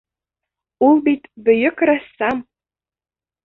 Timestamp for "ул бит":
0.87-1.29